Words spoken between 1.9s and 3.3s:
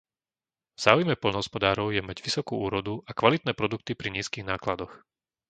je mať vysokú úrodu a